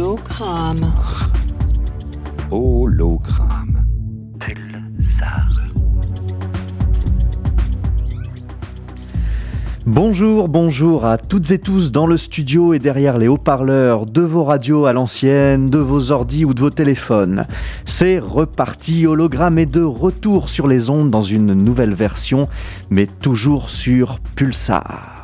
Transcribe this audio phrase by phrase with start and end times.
[0.00, 0.90] Hologramme.
[2.50, 3.84] Hologramme.
[9.84, 14.44] Bonjour, bonjour à toutes et tous dans le studio et derrière les haut-parleurs de vos
[14.44, 17.46] radios à l'ancienne, de vos ordis ou de vos téléphones.
[17.84, 22.48] C'est reparti, hologramme et de retour sur les ondes dans une nouvelle version,
[22.88, 25.20] mais toujours sur Pulsar.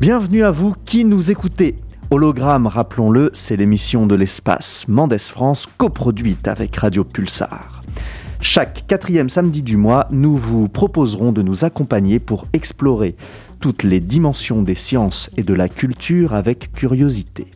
[0.00, 1.76] Bienvenue à vous qui nous écoutez.
[2.10, 7.82] Hologramme, rappelons-le, c'est l'émission de l'espace Mendes France coproduite avec Radio Pulsar.
[8.40, 13.16] Chaque quatrième samedi du mois, nous vous proposerons de nous accompagner pour explorer
[13.58, 17.46] toutes les dimensions des sciences et de la culture avec curiosité.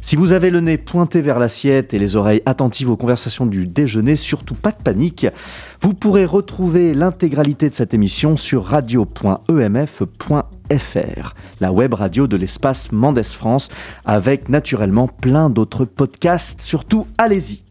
[0.00, 3.66] Si vous avez le nez pointé vers l'assiette et les oreilles attentives aux conversations du
[3.66, 5.26] déjeuner, surtout pas de panique,
[5.80, 13.22] vous pourrez retrouver l'intégralité de cette émission sur radio.emf.fr, la web radio de l'espace Mendes
[13.22, 13.68] France,
[14.04, 16.60] avec naturellement plein d'autres podcasts.
[16.60, 17.62] Surtout, allez-y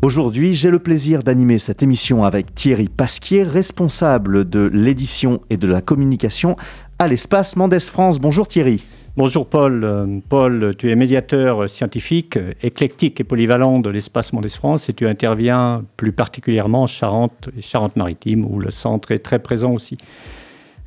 [0.00, 5.66] Aujourd'hui, j'ai le plaisir d'animer cette émission avec Thierry Pasquier, responsable de l'édition et de
[5.66, 6.56] la communication
[7.00, 8.20] à l'espace Mendes France.
[8.20, 8.84] Bonjour Thierry.
[9.18, 10.20] Bonjour Paul.
[10.28, 15.82] Paul, tu es médiateur scientifique, éclectique et polyvalent de l'espace Mendes France et tu interviens
[15.96, 19.98] plus particulièrement en Charente et Charente-Maritime où le centre est très présent aussi.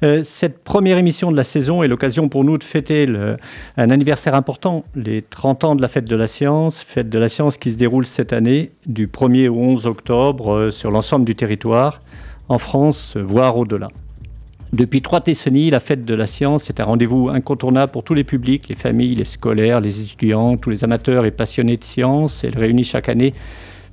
[0.04, 3.06] Euh, cette première émission de la saison est l'occasion pour nous de fêter
[3.76, 7.28] un anniversaire important, les 30 ans de la fête de la science, fête de la
[7.28, 11.36] science qui se déroule cette année du 1er au 11 octobre euh, sur l'ensemble du
[11.36, 12.02] territoire,
[12.48, 13.90] en France, voire au-delà.
[14.74, 18.24] Depuis trois décennies, la fête de la science est un rendez-vous incontournable pour tous les
[18.24, 22.46] publics, les familles, les scolaires, les étudiants, tous les amateurs et passionnés de science.
[22.46, 23.34] Elle réunit chaque année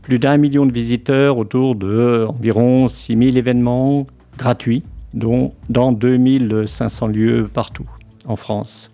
[0.02, 4.06] plus d'un million de visiteurs autour de environ 6000 événements
[4.38, 7.88] gratuits dont dans 2500 lieux partout
[8.26, 8.92] en France.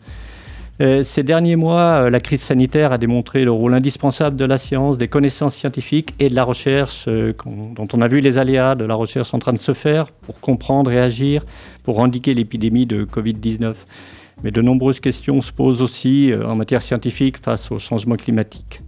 [0.80, 4.58] Euh, ces derniers mois, euh, la crise sanitaire a démontré le rôle indispensable de la
[4.58, 8.74] science, des connaissances scientifiques et de la recherche, euh, dont on a vu les aléas
[8.74, 11.44] de la recherche en train de se faire pour comprendre et agir,
[11.84, 13.74] pour endiguer l'épidémie de Covid-19.
[14.42, 18.82] Mais de nombreuses questions se posent aussi en matière scientifique face au changement climatique.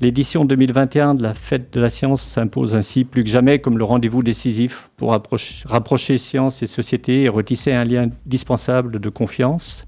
[0.00, 3.84] L'édition 2021 de la Fête de la Science s'impose ainsi plus que jamais comme le
[3.84, 9.84] rendez-vous décisif pour rapprocher, science et société et retisser un lien indispensable de confiance.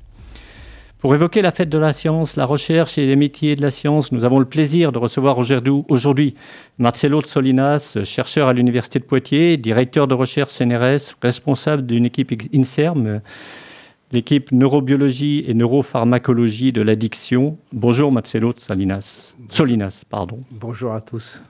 [1.02, 4.12] Pour évoquer la fête de la science, la recherche et les métiers de la science,
[4.12, 6.34] nous avons le plaisir de recevoir aujourd'hui
[6.78, 13.20] Marcelo Solinas, chercheur à l'Université de Poitiers, directeur de recherche CNRS, responsable d'une équipe INSERM
[14.12, 17.58] l'équipe neurobiologie et neuropharmacologie de l'addiction.
[17.72, 19.34] Bonjour Marcelo Salinas.
[19.48, 20.04] Solinas.
[20.08, 20.38] Pardon.
[20.52, 21.40] Bonjour à tous.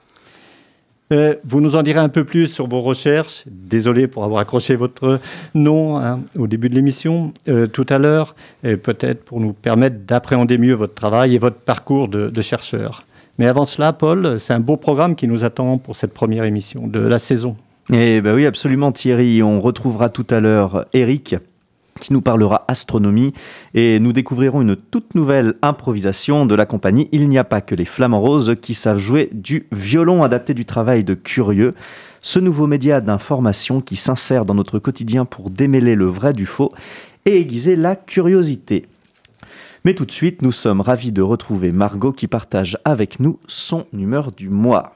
[1.11, 3.43] Euh, vous nous en direz un peu plus sur vos recherches.
[3.47, 5.19] Désolé pour avoir accroché votre
[5.53, 10.57] nom hein, au début de l'émission euh, tout à l'heure, peut-être pour nous permettre d'appréhender
[10.57, 13.05] mieux votre travail et votre parcours de, chercheur.
[13.37, 16.87] Mais avant cela, Paul, c'est un beau programme qui nous attend pour cette première émission
[16.87, 17.55] de la saison.
[17.91, 19.43] Eh ben oui, absolument Thierry.
[19.43, 21.35] On retrouvera tout à l'heure Eric
[21.99, 23.33] qui nous parlera astronomie
[23.73, 27.75] et nous découvrirons une toute nouvelle improvisation de la compagnie Il n'y a pas que
[27.75, 31.73] les flamants roses qui savent jouer du violon adapté du travail de Curieux,
[32.21, 36.71] ce nouveau média d'information qui s'insère dans notre quotidien pour démêler le vrai du faux
[37.25, 38.87] et aiguiser la curiosité.
[39.85, 43.85] Mais tout de suite, nous sommes ravis de retrouver Margot qui partage avec nous son
[43.91, 44.95] humeur du mois.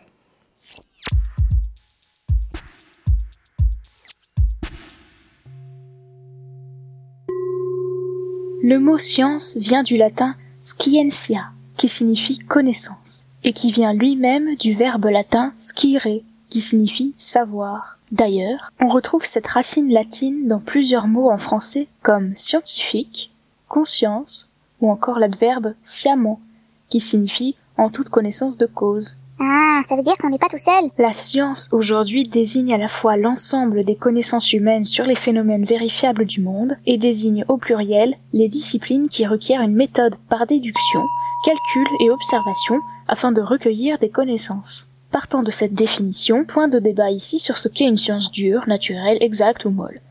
[8.69, 14.73] Le mot science vient du latin scientia, qui signifie connaissance, et qui vient lui-même du
[14.73, 16.05] verbe latin scire,
[16.49, 17.97] qui signifie savoir.
[18.11, 23.33] D'ailleurs, on retrouve cette racine latine dans plusieurs mots en français comme scientifique,
[23.69, 24.51] conscience,
[24.81, 26.41] ou encore l'adverbe sciemment,
[26.89, 29.15] qui signifie en toute connaissance de cause.
[29.39, 30.89] Ah, ça veut dire qu'on n'est pas tout seul.
[30.97, 36.25] La science aujourd'hui désigne à la fois l'ensemble des connaissances humaines sur les phénomènes vérifiables
[36.25, 41.01] du monde et désigne au pluriel les disciplines qui requièrent une méthode par déduction,
[41.45, 44.87] calcul et observation afin de recueillir des connaissances.
[45.11, 49.17] Partant de cette définition, point de débat ici sur ce qu'est une science dure, naturelle,
[49.21, 50.01] exacte ou molle.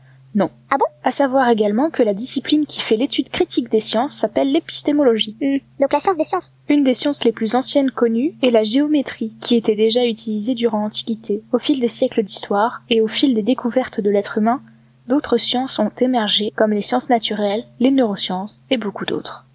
[0.69, 0.85] Ah bon?
[1.03, 5.37] À savoir également que la discipline qui fait l'étude critique des sciences s'appelle l'épistémologie.
[5.39, 5.57] Hmm.
[5.79, 6.51] Donc la science des sciences.
[6.67, 10.81] Une des sciences les plus anciennes connues est la géométrie, qui était déjà utilisée durant
[10.81, 11.43] l'Antiquité.
[11.53, 14.61] Au fil des siècles d'histoire et au fil des découvertes de l'être humain,
[15.07, 19.45] d'autres sciences ont émergé, comme les sciences naturelles, les neurosciences et beaucoup d'autres.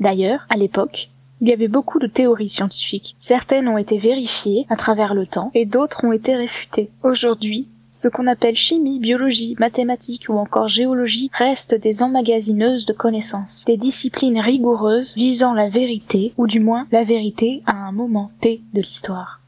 [0.00, 3.14] D'ailleurs, à l'époque, il y avait beaucoup de théories scientifiques.
[3.18, 6.90] Certaines ont été vérifiées à travers le temps et d'autres ont été réfutées.
[7.02, 13.64] Aujourd'hui, Ce qu'on appelle chimie, biologie, mathématiques ou encore géologie restent des emmagasineuses de connaissances,
[13.68, 18.62] des disciplines rigoureuses visant la vérité, ou du moins la vérité à un moment T
[18.74, 19.40] de l'histoire.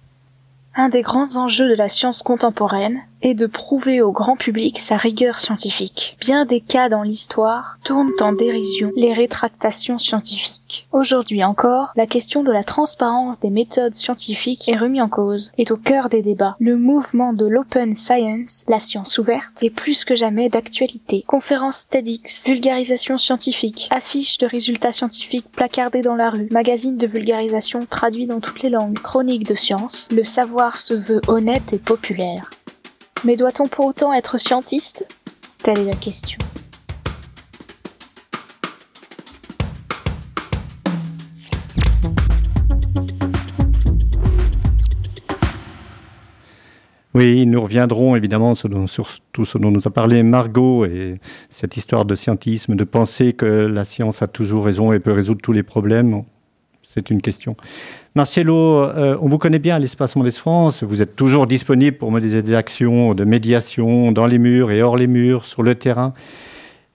[0.76, 4.96] Un des grands enjeux de la science contemporaine est de prouver au grand public sa
[4.96, 6.16] rigueur scientifique.
[6.20, 10.86] Bien des cas dans l'histoire tournent en dérision les rétractations scientifiques.
[10.92, 15.72] Aujourd'hui encore, la question de la transparence des méthodes scientifiques est remise en cause, est
[15.72, 16.56] au cœur des débats.
[16.60, 21.24] Le mouvement de l'open science, la science ouverte, est plus que jamais d'actualité.
[21.26, 27.84] Conférences TEDx, vulgarisation scientifique, affiches de résultats scientifiques placardées dans la rue, magazines de vulgarisation
[27.86, 32.50] traduits dans toutes les langues, chroniques de science, le savoir se veut honnête et populaire.
[33.24, 35.08] Mais doit-on pour autant être scientiste?
[35.62, 36.38] Telle est la question.
[47.16, 48.68] Oui, nous reviendrons évidemment sur,
[49.32, 51.18] tout ce dont nous a parlé Margot et
[51.48, 55.40] cette histoire de scientisme, de penser que la science a toujours raison et peut résoudre
[55.42, 56.24] tous les problèmes.
[56.88, 57.56] C'est une question.
[58.14, 60.82] Marcello, euh, on vous connaît bien à l'Espace Mondes France.
[60.82, 64.96] Vous êtes toujours disponible pour mener des actions de médiation dans les murs et hors
[64.96, 66.14] les murs, sur le terrain.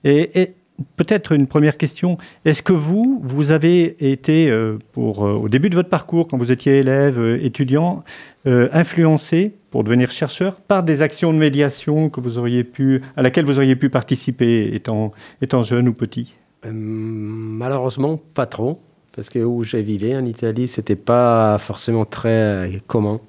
[0.04, 0.54] Et,
[0.96, 2.18] peut-être une première question.
[2.44, 6.50] Est-ce que vous, vous avez été, euh, euh, au début de votre parcours, quand vous
[6.50, 8.02] étiez élève, étudiant,
[8.44, 13.44] influencé pour devenir chercheur par des actions de médiation que vous auriez pu, à laquelle
[13.44, 16.34] vous auriez pu participer étant, étant jeune ou petit?
[16.64, 18.80] Euh, Malheureusement, pas trop.
[19.14, 23.20] Parce que où j'ai vécu en Italie, c'était pas forcément très euh, commun.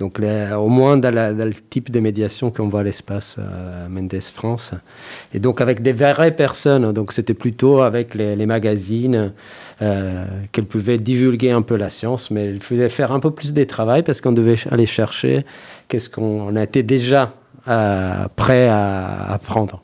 [0.00, 4.70] Donc, au moins dans, le type de médiation qu'on voit à l'espace à Mendes France.
[5.34, 6.90] Et donc, avec des vraies personnes.
[6.92, 9.32] Donc, c'était plutôt avec les, magazines
[9.82, 13.52] euh, qu'elles pouvaient divulguer un peu la science, mais il fallait faire un peu plus
[13.52, 15.44] de travail parce qu'on devait aller chercher
[15.88, 17.34] qu'est-ce qu'on était déjà
[17.68, 19.82] euh, prêt à apprendre.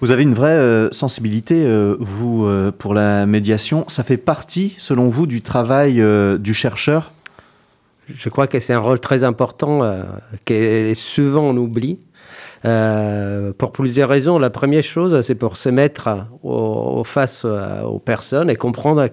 [0.00, 1.66] Vous avez une vraie euh, sensibilité,
[1.98, 2.48] vous,
[2.78, 3.84] pour la médiation.
[3.88, 6.02] Ça fait partie, selon vous, du travail
[6.38, 7.12] du chercheur?
[8.08, 10.04] Je crois que c'est un rôle très important euh,
[10.44, 11.98] que souvent on oublie.
[12.64, 14.38] Euh, pour plusieurs raisons.
[14.38, 16.08] La première chose, c'est pour se mettre
[16.42, 19.08] au, face euh, aux personnes et comprendre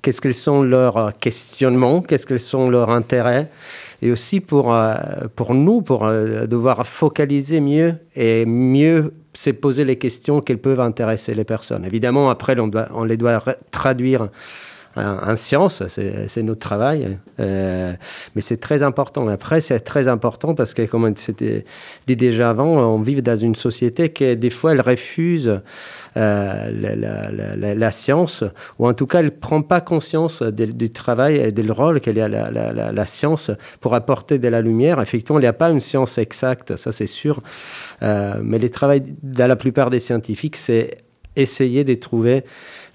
[0.00, 3.50] qu'est-ce qu'ils sont leurs questionnements, qu'est-ce qu'ils sont leurs intérêts,
[4.00, 4.94] et aussi pour, euh,
[5.34, 11.32] pour nous, pour devoir focaliser mieux et mieux se poser les questions qui peuvent intéresser
[11.32, 11.84] les personnes.
[11.84, 13.40] Évidemment, après, on, on les doit
[13.70, 14.30] traduire
[14.98, 17.18] en, science, c'est notre travail.
[17.40, 17.92] Euh,
[18.34, 19.28] mais c'est très important.
[19.28, 21.64] Après, c'est très important parce que, comme c'était
[22.06, 25.60] dit déjà avant, on vit dans une société qui, des fois, elle refuse
[26.16, 28.44] euh, la, science,
[28.78, 32.20] ou en tout cas, elle ne prend pas conscience du travail et du rôle qu'elle
[32.20, 33.50] a la, science
[33.80, 35.00] pour apporter de la lumière.
[35.00, 37.40] Effectivement, il n'y a pas une science exacte, ça c'est sûr.
[38.02, 40.98] Euh, mais le travail de la plupart des scientifiques, c'est
[41.38, 42.44] essayer de trouver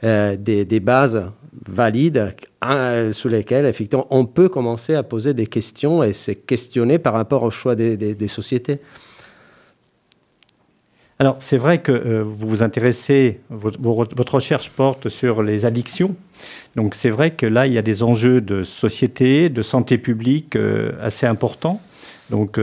[0.03, 1.23] euh, des, bases
[1.65, 6.99] valides euh, sous lesquelles, effectivement, on peut commencer à poser des questions et se questionner
[6.99, 8.79] par rapport au choix des, sociétés.
[11.19, 16.15] Alors, c'est vrai que euh, vous vous intéressez, votre, recherche porte sur les addictions.
[16.75, 20.57] Donc, c'est vrai que là, il y a des enjeux de société, de santé publique
[21.01, 21.79] assez importants.
[22.29, 22.59] Donc,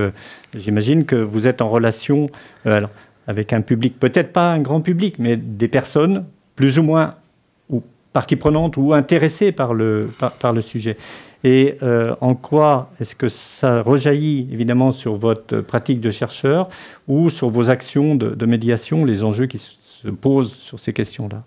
[0.55, 2.29] j'imagine que vous êtes en relation
[3.27, 6.25] avec un public, peut-être pas un grand public, mais des personnes
[6.57, 7.15] plus ou moins
[8.13, 10.97] partie prenante ou intéressée par le, par, le sujet.
[11.45, 16.69] Et euh, en quoi est-ce que ça rejaillit évidemment sur votre pratique de chercheur
[17.09, 21.45] ou sur vos actions de médiation, les enjeux qui se posent sur ces questions-là?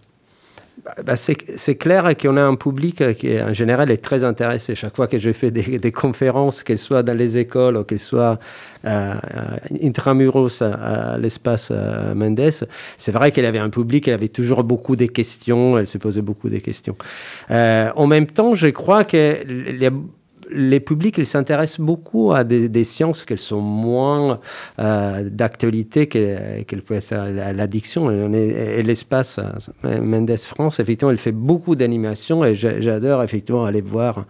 [0.85, 4.75] Bah, bah, c'est clair qu'on a un public qui, en général, est très intéressé.
[4.75, 8.37] Chaque fois que je fais des, conférences, qu'elles soient dans les écoles ou qu'elles soient
[8.85, 9.13] euh,
[9.81, 12.51] intramuros à, l'espace euh, Mendes,
[12.97, 16.21] c'est vrai qu'elle avait un public, elle avait toujours beaucoup de questions, elle se posait
[16.21, 16.97] beaucoup de questions.
[17.51, 19.89] Euh, en même temps, je crois que les
[20.53, 24.39] les publics, ils s'intéressent beaucoup à des, sciences qu'elles sont moins
[24.79, 29.39] euh, d'actualité qu'elles peuvent être l'addiction et, l'espace.
[29.85, 34.25] Euh, Mendes France, effectivement, elle fait beaucoup d'animations et j'adore effectivement aller voir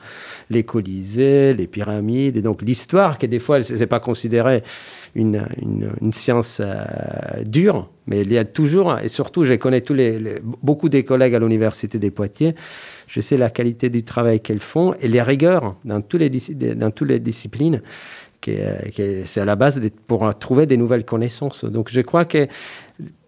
[0.49, 4.63] les colisées, les pyramides et donc l'histoire qui des fois, n'est pas considérée
[5.15, 9.83] une, une, science euh, dure, mais il y a toujours, et surtout, je connais
[10.61, 12.55] beaucoup des collègues à l'Université des Poitiers,
[13.07, 17.81] je sais la qualité du travail qu'elles font et les rigueurs dans, toutes les disciplines.
[18.45, 21.63] c'est à la base pour trouver des nouvelles connaissances.
[21.65, 22.47] Donc je crois que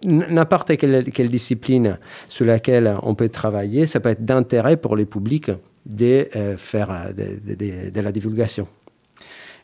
[0.03, 5.51] n'importe quelle, discipline sur laquelle on peut travailler, ça peut être d'intérêt pour les publics
[5.86, 8.67] de euh, faire euh, de, la divulgation.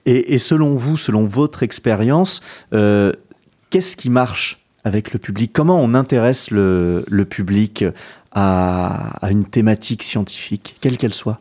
[0.06, 2.42] Et, selon vous, selon votre expérience,
[2.74, 3.12] euh,
[3.70, 7.86] qu'est-ce qui marche avec le public Comment on intéresse le, public
[8.32, 11.40] à, une thématique scientifique, quelle qu'elle soit?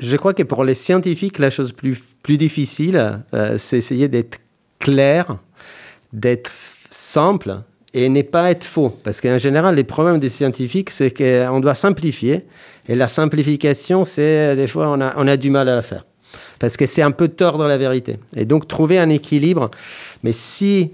[0.00, 4.38] Je crois que pour les scientifiques, la chose plus, plus difficile, euh, c'est essayer d'être
[4.80, 5.36] clair,
[6.12, 6.50] d'être
[6.90, 7.60] simple
[7.94, 8.90] et ne pas être faux.
[9.04, 12.44] Parce qu'en général, les problèmes des scientifiques, c'est qu'on doit simplifier.
[12.88, 16.04] Et la simplification, c'est des fois, on a du mal à la faire
[16.58, 18.18] parce que c'est un peu tordre la vérité.
[18.34, 19.70] Et donc trouver un équilibre.
[20.22, 20.90] Mais si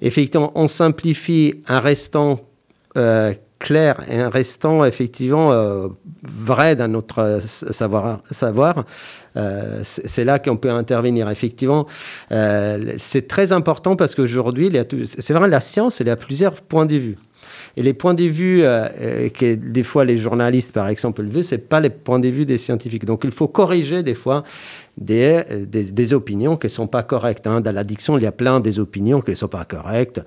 [0.00, 2.40] effectivement on simplifie en restant
[2.96, 5.88] euh, clair et en restant effectivement euh,
[6.22, 8.86] vrai dans notre savoir, savoir
[9.36, 11.28] euh, c'est là qu'on peut intervenir.
[11.28, 11.86] Effectivement,
[12.30, 14.72] c'est très important parce qu'aujourd'hui,
[15.04, 17.18] c'est vrai, la science, elle a plusieurs points de vue.
[17.76, 21.60] Et les points de vue que des fois les journalistes, par exemple, veulent, ce n'est
[21.60, 23.04] pas les points de vue des scientifiques.
[23.04, 24.44] Donc il faut corriger des fois
[25.00, 27.46] des, des, opinions qui ne sont pas correctes.
[27.46, 27.60] Hein.
[27.60, 30.20] Dans l'addiction, il y a plein des opinions qui ne sont pas correctes.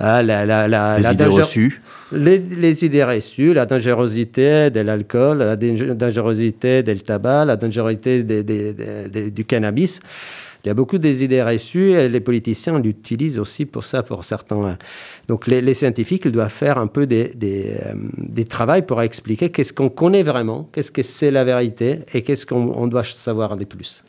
[0.00, 1.82] Ah, les idées reçues.
[2.10, 10.00] Les, idées reçues, la dangerosité de l'alcool, la dangerosité du tabac, la dangerosité du cannabis.
[10.64, 14.24] Il y a beaucoup des idées reçues et les politiciens l'utilisent aussi pour ça, pour
[14.24, 14.78] certains.
[15.28, 17.32] Donc les, scientifiques ils doivent faire un peu des,
[17.84, 22.46] euh, travaux pour expliquer qu'est-ce qu'on connaît vraiment, qu'est-ce que c'est la vérité et qu'est-ce
[22.46, 24.02] qu'on doit savoir de plus.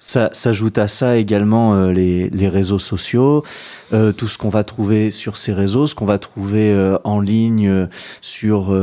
[0.00, 3.44] Ça s'ajoute à ça également euh, les, réseaux sociaux,
[3.92, 6.74] euh, tout ce qu'on va trouver sur ces réseaux, ce qu'on va trouver
[7.04, 7.86] en ligne
[8.20, 8.74] sur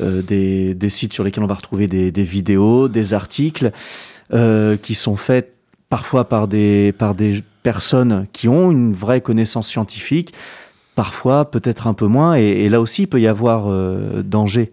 [0.00, 3.72] des, des, sites sur lesquels on va retrouver des, des vidéos, des articles
[4.32, 5.59] qui sont faits
[5.90, 10.32] parfois par des, par des personnes qui ont une vraie connaissance scientifique,
[10.94, 14.72] parfois peut-être un peu moins, et, là aussi il peut y avoir euh, danger.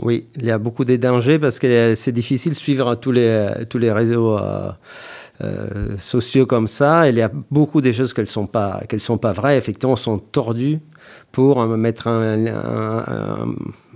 [0.00, 3.64] Oui, il y a beaucoup de dangers parce que c'est difficile de suivre tous les,
[3.70, 4.72] tous les réseaux euh,
[5.40, 7.08] euh, sociaux comme ça.
[7.08, 10.18] Il y a beaucoup de choses qu'elles ne sont, pas, sont pas vraies, effectivement, sont
[10.18, 10.80] tordues
[11.30, 12.08] pour mettre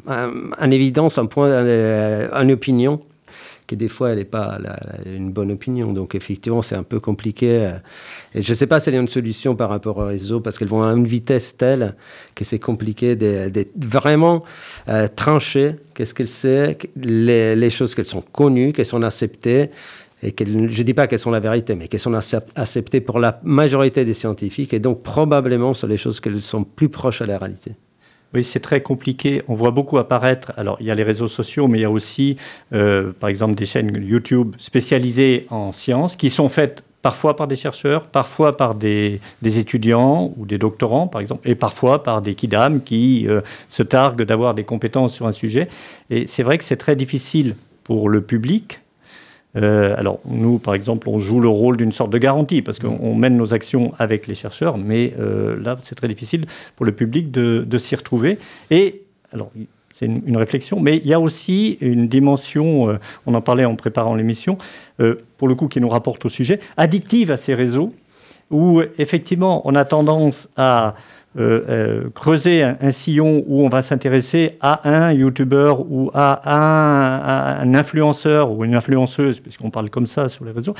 [0.07, 1.50] en évidence un point,
[2.33, 3.00] une opinion
[3.68, 4.58] que des fois, elle n'est pas
[5.06, 5.92] une bonne opinion.
[5.92, 7.50] Donc, effectivement, c'est un peu compliqué.
[7.50, 7.72] Euh,
[8.34, 10.58] et je ne sais pas s'il y a une solution par rapport au réseau, parce
[10.58, 11.94] qu'elles vont à une vitesse telle
[12.34, 14.42] que c'est compliqué d'être vraiment
[14.88, 15.76] euh, tranché.
[15.94, 19.70] Qu'est-ce qu'elle sait, les, les choses qu'elles sont connues, qu'elles sont acceptées,
[20.22, 22.14] et je ne dis pas qu'elles sont la vérité, mais qu'elles sont
[22.56, 26.88] acceptées pour la majorité des scientifiques, et donc probablement sur les choses qu'elles sont plus
[26.88, 27.72] proches à la réalité.
[28.35, 29.42] Oui, c'est très compliqué.
[29.49, 30.52] On voit beaucoup apparaître.
[30.56, 32.37] Alors, il y a les réseaux sociaux, mais il y a aussi,
[32.75, 37.56] euh, par exemple, des chaînes YouTube spécialisées en sciences qui sont faites parfois par des
[37.56, 42.82] chercheurs, parfois par des, étudiants ou des doctorants, par exemple, et parfois par des kidam
[42.82, 45.68] qui euh, se targuent d'avoir des compétences sur un sujet.
[46.11, 48.80] Et c'est vrai que c'est très difficile pour le public
[49.57, 53.14] euh, alors, nous, par exemple, on joue le rôle d'une sorte de garantie parce qu'on
[53.14, 57.31] mène nos actions avec les chercheurs, mais euh, là, c'est très difficile pour le public
[57.31, 58.38] de, s'y retrouver.
[58.71, 59.02] Et,
[59.33, 59.50] alors,
[59.93, 63.75] c'est une, réflexion, mais il y a aussi une dimension, euh, on en parlait en
[63.75, 64.59] préparant l'émission,
[65.37, 67.93] pour le coup, qui nous rapporte au sujet, addictive à ces réseaux,
[68.50, 70.95] où effectivement, on a tendance à
[72.14, 78.64] creuser un, sillon où on va s'intéresser à un youtubeur ou à un, influenceur ou
[78.64, 80.75] une influenceuse, puisqu'on parle comme ça sur les réseaux,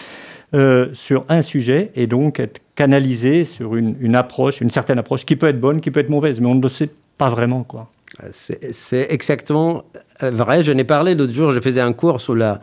[0.55, 5.37] euh, sur un sujet et donc être canalisé sur une, approche, une certaine approche qui
[5.37, 7.65] peut être bonne, qui peut être mauvaise, mais on ne le sait pas vraiment.
[7.65, 7.91] quoi.
[8.31, 9.85] C'est exactement
[10.21, 10.63] vrai.
[10.63, 12.61] Je n'ai parlé l'autre jour, je faisais un cours sur la,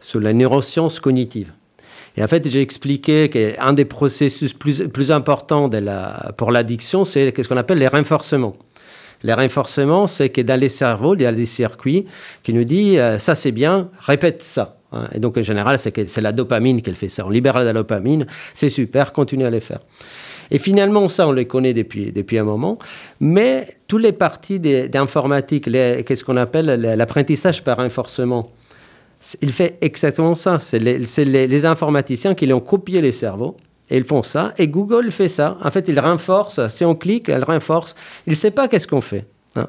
[0.00, 1.52] sur la neuroscience cognitive.
[2.20, 5.70] Et en fait, j'ai expliqué qu'un des processus plus, plus importants
[6.36, 8.54] pour l'addiction, c'est ce qu'on appelle les renforcements.
[9.22, 12.04] Les renforcements, c'est que dans les cerveaux, il y a des circuits
[12.42, 14.76] qui nous disent euh, ça c'est bien, répète ça.
[14.92, 15.08] Hein.
[15.14, 17.24] Et donc en général, c'est la dopamine qui fait ça.
[17.24, 19.80] On libère la dopamine, c'est super, continue à les faire.
[20.50, 22.78] Et finalement, ça, on les connaît depuis, depuis un moment.
[23.20, 28.50] Mais toutes les parties d'informatique, qu'est-ce qu'on appelle l'apprentissage par renforcement,
[29.42, 30.58] il fait exactement ça.
[30.60, 33.56] C'est les, informaticiens qui lui ont copié les cerveaux.
[33.92, 34.54] Et ils font ça.
[34.56, 35.58] Et Google fait ça.
[35.62, 36.66] En fait, il renforce.
[36.68, 37.96] Si on clique, elle renforce.
[38.26, 39.24] Il ne sait pas qu'est-ce qu'on fait.
[39.56, 39.66] Hein.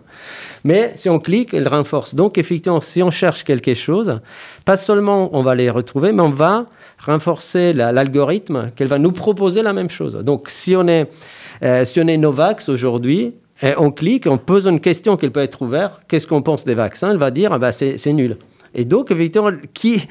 [0.63, 2.13] Mais si on clique, elle renforce.
[2.13, 4.19] Donc, effectivement, si on cherche quelque chose,
[4.63, 6.67] pas seulement on va les retrouver, mais on va
[7.03, 10.13] renforcer l'algorithme qu'elle va nous proposer la même chose.
[10.13, 11.09] Donc, si on est,
[11.63, 13.33] euh, si on est Novax aujourd'hui,
[13.77, 15.93] on clique, on pose une question qui peut être ouverte.
[16.07, 17.11] Qu'est-ce qu'on pense des vaccins?
[17.11, 18.37] Elle va dire, ah bah, c'est nul.
[18.73, 20.07] Et donc, effectivement, qui,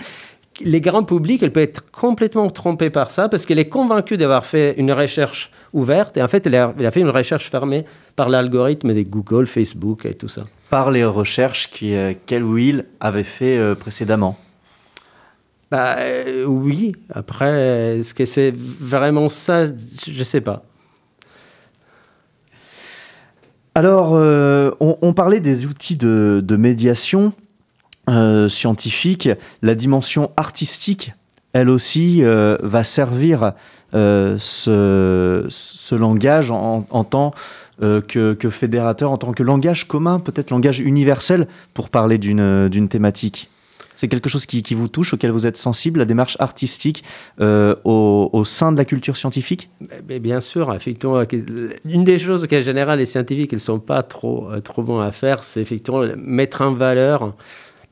[0.61, 4.45] les grands publics, elle peut être complètement trompée par ça parce qu'elle est convaincue d'avoir
[4.45, 7.85] fait une recherche ouverte et en fait, elle a, fait une recherche fermée
[8.17, 10.45] par l'algorithme des Google, Facebook et tout ça.
[10.69, 14.39] Par les recherches qu'elle ou il avait fait euh, précédemment.
[15.71, 16.95] bah, euh, Oui.
[17.13, 19.67] Après, est-ce que c'est vraiment ça?
[19.67, 20.65] Je ne sais pas.
[23.75, 27.33] Alors, euh, on, parlait des outils de, médiation
[28.11, 29.31] euh, scientifique.
[29.63, 31.15] La dimension artistique,
[31.53, 33.55] elle aussi, va servir
[33.93, 37.35] ce, ce, langage en, tant
[37.81, 43.51] que, que, fédérateur, en tant que langage commun, peut-être langage universel pour parler d'une thématique.
[44.01, 47.05] C'est quelque chose qui, vous touche, auquel vous êtes sensible, la démarche artistique
[47.43, 49.69] euh, au, sein de la culture scientifique?
[50.03, 51.23] Bien sûr, effectivement.
[51.85, 55.11] Une des choses qu'en général les scientifiques ne sont pas trop, euh, trop bons à
[55.11, 57.35] faire, c'est effectivement mettre en valeur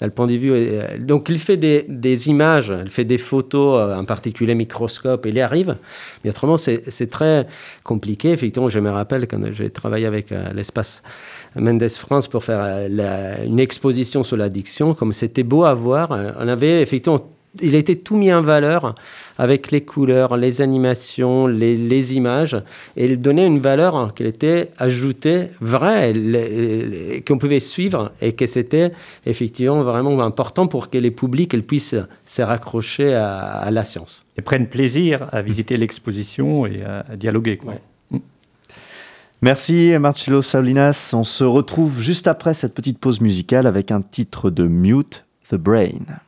[0.01, 0.53] le point de vue.
[0.53, 5.41] Euh, donc, il fait des, images, il fait des photos, en particulier microscope, il y
[5.41, 5.77] arrive.
[6.25, 7.47] Mais autrement, c'est très
[7.85, 8.33] compliqué.
[8.33, 11.03] Effectivement, je me rappelle quand j'ai travaillé avec l'espace
[11.57, 14.95] Mendes France pour faire euh, une exposition sur l'addiction.
[14.95, 17.21] Comme c'était beau à voir, euh, on avait effectivement
[17.61, 18.95] il a été tout mis en valeur
[19.39, 22.57] avec les couleurs, les animations, les, images,
[22.97, 26.13] et il donnait une valeur qui était ajoutée, vraie,
[27.27, 28.93] qu'on pouvait suivre, et que c'était
[29.27, 34.25] effectivement vraiment important pour que les publics puissent se raccrocher à, la science.
[34.37, 37.57] Et prennent plaisir à visiter l'exposition et à, dialoguer.
[37.57, 37.75] Quoi.
[39.41, 41.13] Merci Marcello Saulinas.
[41.13, 45.55] On se retrouve juste après cette petite pause musicale avec un titre de Mute the
[45.55, 46.21] Brain.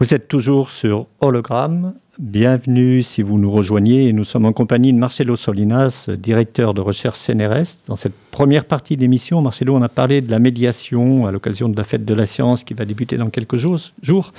[0.00, 1.92] Vous êtes toujours sur Hologramme.
[2.18, 4.14] Bienvenue si vous nous rejoignez.
[4.14, 7.84] Nous sommes en compagnie de Marcelo Solinas, directeur de recherche CNRS.
[7.86, 11.68] Dans cette première partie de l'émission, Marcelo, on a parlé de la médiation à l'occasion
[11.68, 14.32] de la fête de la science qui va débuter dans quelques jours.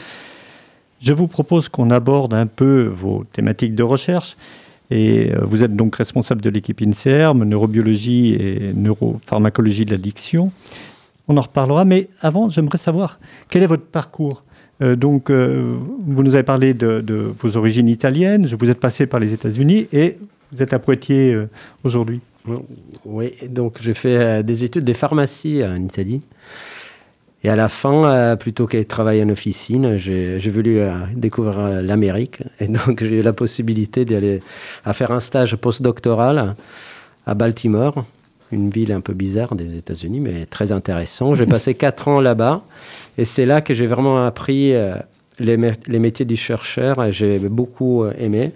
[1.00, 4.38] Je vous propose qu'on aborde un peu vos thématiques de recherche.
[4.90, 10.52] Et euh, vous êtes donc responsable de l'équipe INSERM, neurobiologie et neuropharmacologie de l'addiction.
[11.28, 14.42] On en reparlera, mais avant, j'aimerais savoir quel est votre parcours
[14.82, 19.20] euh, donc, euh, vous nous avez parlé de, vos origines italiennes, vous êtes passé par
[19.20, 20.18] les États-Unis et
[20.52, 21.50] vous êtes à Poitiers euh,
[21.84, 22.22] aujourd'hui.
[23.06, 26.22] Oui, donc j'ai fait des études de pharmacie en Italie.
[27.44, 30.80] Et à la fin, plutôt de travailler en officine, j'ai voulu
[31.16, 32.42] découvrir l'Amérique.
[32.60, 34.40] Et donc j'ai eu la possibilité d'aller
[34.94, 36.56] faire un stage postdoctoral
[37.28, 38.06] à Baltimore,
[38.52, 41.34] une ville un peu bizarre des États-Unis, mais très intéressant.
[41.34, 42.64] J'ai passé quatre ans là-bas
[43.18, 44.96] et c'est là que j'ai vraiment appris euh,
[45.40, 47.12] les, métiers du chercheur.
[47.12, 48.52] J'ai beaucoup euh, aimé.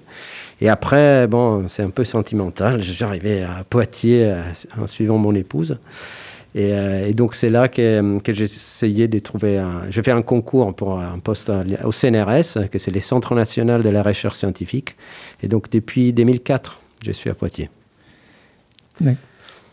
[0.61, 2.81] Et après, bon, c'est un peu sentimental.
[2.81, 4.41] J'arrivais à Poitiers euh,
[4.79, 5.77] en suivant mon épouse.
[6.57, 9.61] Et, donc, c'est là que, j'ai essayé de trouver.
[9.89, 11.51] J'ai fait un concours pour un poste
[11.83, 14.95] au CNRS, que c'est les Centres nationaux de la recherche scientifique.
[15.43, 17.69] Et donc, depuis 2004, je suis à Poitiers.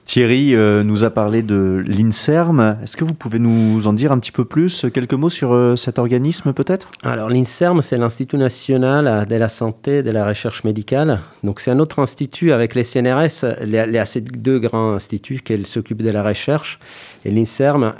[0.04, 2.78] Thierry euh, nous a parlé de l'INSERM.
[2.82, 5.76] Est-ce que vous pouvez nous en dire un petit peu plus, quelques mots sur euh,
[5.76, 6.90] cet organisme peut-être?
[7.02, 11.20] Alors l'INSERM, c'est l'Institut national de la santé et de la recherche médicale.
[11.44, 13.44] Donc c'est un autre institut avec les CNRS.
[13.66, 16.78] Y a ces deux grands instituts qui s'occupent de la recherche.
[17.24, 17.94] Et l'INSERM.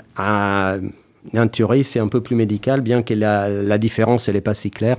[1.37, 4.53] En théorie, c'est un peu plus médical, bien que la, la différence, elle n'est pas
[4.53, 4.97] si claire.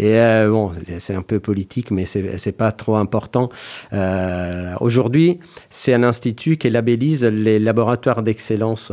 [0.00, 3.50] Et euh, bon, c'est un peu politique, mais c'est pas trop important.
[3.92, 8.92] Euh, aujourd'hui, c'est un institut qui labellise les laboratoires d'excellence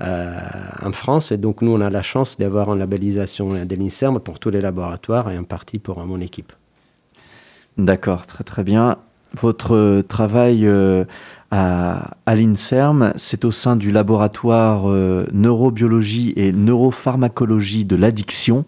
[0.00, 0.40] euh,
[0.82, 1.30] en France.
[1.30, 4.60] Et donc, nous, on a la chance d'avoir une labellisation de l'INSERM pour tous les
[4.60, 6.52] laboratoires et en partie pour mon équipe.
[7.78, 8.98] D'accord, très très bien.
[9.40, 10.68] Votre travail
[11.52, 14.88] à l'INSERM, c'est au sein du laboratoire
[15.32, 18.64] neurobiologie et neuropharmacologie de l'addiction.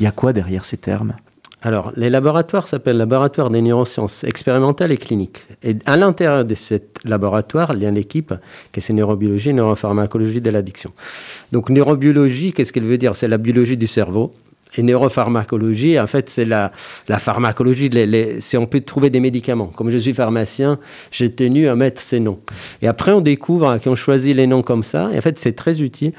[0.00, 1.14] Il y a quoi derrière ces termes?
[1.62, 5.46] Alors, les laboratoires s'appellent laboratoires des neurosciences expérimentales et cliniques.
[5.62, 8.32] Et à l'intérieur de ce laboratoire, il y a une équipe
[8.72, 10.90] qui est neurobiologie neuropharmacologie de l'addiction.
[11.52, 13.14] Donc, neurobiologie, qu'est-ce qu'elle veut dire?
[13.14, 14.32] C'est la biologie du cerveau.
[14.76, 16.70] Et neuropharmacologie, en fait, c'est la,
[17.18, 17.90] pharmacologie,
[18.40, 19.66] c'est on peut trouver des médicaments.
[19.66, 20.78] Comme je suis pharmacien,
[21.10, 22.38] j'ai tenu à mettre ces noms.
[22.80, 25.10] Et après, on découvre qu'on choisit les noms comme ça.
[25.12, 26.12] Et en fait, c'est très utile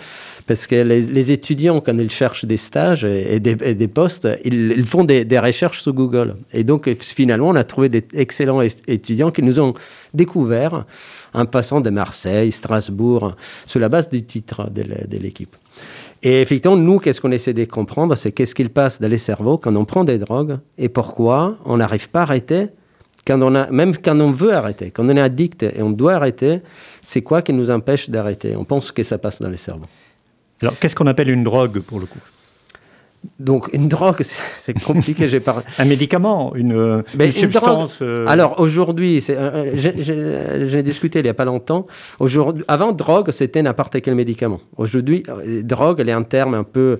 [0.48, 5.40] parce que les, étudiants, quand ils cherchent des stages et, des, postes, ils, font des,
[5.40, 6.36] recherches sur Google.
[6.54, 9.74] Et donc, finalement, on a trouvé des excellents étudiants qui nous ont
[10.14, 10.86] découvert
[11.34, 13.36] en passant de Marseille, Strasbourg,
[13.66, 15.56] sur la base du titre de l'équipe.
[16.24, 19.58] Et effectivement, nous, qu'est-ce qu'on essaie de comprendre, c'est qu'est-ce qu'il passe dans les cerveaux
[19.58, 22.68] quand on prend des drogues et pourquoi on n'arrive pas à arrêter,
[23.28, 26.62] même quand on veut arrêter, quand on est addict et on doit arrêter,
[27.02, 28.56] c'est quoi qui nous empêche d'arrêter?
[28.56, 29.88] On pense que ça passe dans les cerveaux.
[30.62, 32.20] Alors, qu'est-ce qu'on appelle une drogue pour le coup?
[33.40, 35.28] Donc une drogue, c'est compliqué.
[35.30, 38.00] J'ai pas un médicament, une, une substance.
[38.02, 41.86] Euh, Alors aujourd'hui, euh, j'ai discuté il y a pas longtemps.
[42.20, 44.60] Aujourd'hui, avant drogue, c'était n'importe quel médicament.
[44.78, 47.00] Aujourd'hui, euh, drogue, elle est un terme un peu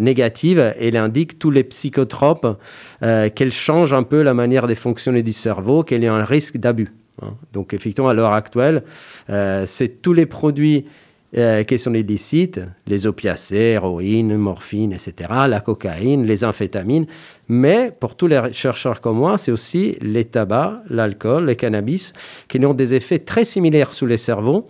[0.00, 2.58] négatif elle indique tous les psychotropes
[3.00, 6.92] qu'elle change un peu la manière de fonctionner du cerveau, qu'elle est un risque d'abus.
[7.22, 7.34] Hein.
[7.52, 8.82] Donc effectivement, à l'heure actuelle,
[9.28, 10.84] c'est tous les produits
[11.34, 17.06] euh, qui sont illicites, les opiacés, héroïne, morphine, etc., la cocaïne, les amphétamines.
[17.48, 22.12] Mais pour tous les chercheurs comme moi, c'est aussi les tabacs, l'alcool, le cannabis,
[22.48, 24.68] qui ont des effets très similaires sur les cerveaux,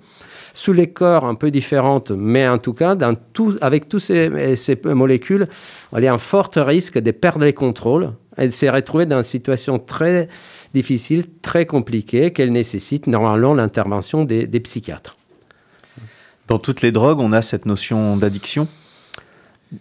[0.55, 2.96] sous les corps un peu différentes, mais en tout cas,
[3.61, 5.48] avec toutes ces, ces, molécules,
[5.96, 9.16] il y a un fort risque de perdre les contrôles et de se retrouver dans
[9.16, 10.29] une situation très
[10.75, 15.16] difficile, très compliquée, qu'elle nécessite normalement l'intervention des psychiatres.
[16.48, 18.68] Dans toutes les drogues, on a cette notion d'addiction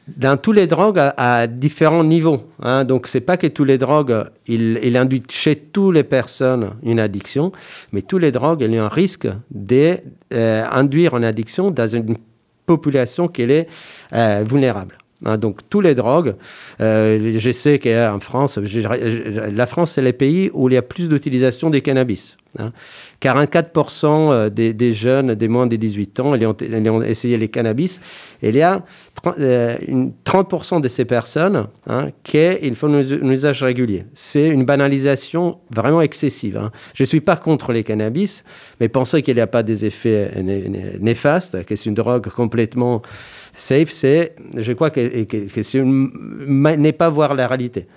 [0.08, 2.50] dans toutes les drogues à, différents niveaux.
[2.62, 2.86] Hein.
[2.86, 7.52] Donc, c'est pas que toutes les drogues, il, induit chez toutes les personnes une addiction,
[7.91, 12.17] mais toutes les drogues, il y un risque d'induire une addiction dans une
[12.65, 13.67] population qui est
[14.13, 14.97] euh, vulnérable.
[15.26, 15.36] Hein.
[15.36, 16.36] donc, toutes les drogues,
[16.80, 21.10] euh, je sais qu'en France, la France, c'est le pays où il y a plus
[21.10, 22.38] d'utilisation des cannabis.
[22.60, 22.72] Hein.
[23.22, 28.02] 44% euh, des, jeunes des moins de 18 ans, ils ont, essayé les cannabis.
[28.42, 28.84] Il y a
[29.24, 34.06] 30%, euh, de ces personnes hein, qui font un usage régulier.
[34.14, 36.58] C'est une banalisation vraiment excessive.
[36.58, 36.72] Hein.
[36.94, 38.44] Je ne suis pas contre les cannabis,
[38.80, 40.32] mais penser qu'il n'y a pas des effets
[41.00, 43.02] néfastes, que c'est une drogue complètement
[43.56, 47.88] Safe, c'est, je crois que, que, c'est n'est pas voir la réalité.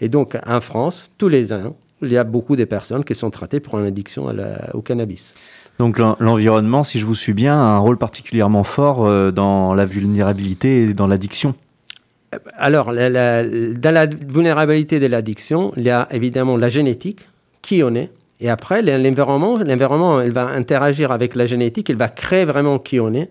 [0.00, 3.30] Et donc, en France, tous les ans, il y a beaucoup de personnes qui sont
[3.30, 4.26] traitées pour une addiction
[4.74, 5.34] au cannabis.
[5.78, 9.84] Donc l'environnement, si je vous suis bien, a un rôle particulièrement fort euh, dans la
[9.84, 11.54] vulnérabilité et dans l'addiction.
[12.56, 17.28] Alors, dans la vulnérabilité de l'addiction, il y a évidemment la génétique,
[17.62, 22.08] qui on est, et après l'environnement, l'environnement, il va interagir avec la génétique, il va
[22.08, 23.30] créer vraiment qui on est.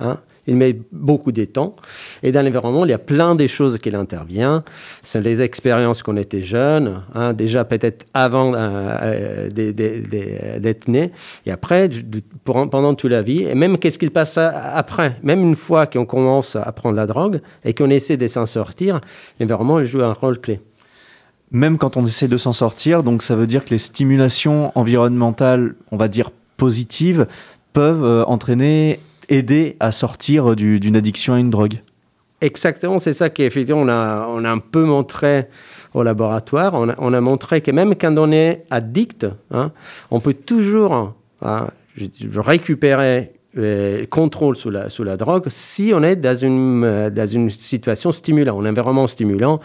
[0.00, 1.76] Hein il met beaucoup de temps.
[2.22, 4.64] Et dans l'environnement, il y a plein de choses qu'il intervient.
[5.02, 11.12] C'est les expériences qu'on était jeunes, hein, déjà peut-être avant euh, euh, d'être né,
[11.46, 11.88] et après,
[12.44, 13.42] pendant toute la vie.
[13.42, 15.16] Et même qu'est-ce qu'il passe après?
[15.22, 19.00] Même une fois qu'on commence à prendre la drogue et qu'on essaie de s'en sortir,
[19.40, 20.60] l'environnement joue un rôle clé
[21.54, 23.02] même quand on essaie de s'en sortir.
[23.02, 27.26] Donc ça veut dire que les stimulations environnementales, on va dire positives,
[27.72, 31.80] peuvent euh, entraîner aider à sortir d'une addiction à une drogue.
[32.40, 35.46] Exactement, c'est ça qu'effectivement on a, on a un peu montré
[35.94, 36.74] au laboratoire.
[36.74, 39.70] On a, on a montré que même quand on est addict, hein,
[40.10, 41.68] on peut toujours hein,
[42.34, 47.50] récupérer le contrôle sous la, sous la drogue si on est dans une, dans une
[47.50, 49.60] situation stimulante, un environnement stimulant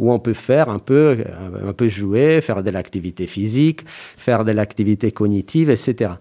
[0.00, 1.18] où on peut faire un peu,
[1.66, 6.12] un peu jouer, faire de l'activité physique, faire de l'activité cognitive, etc.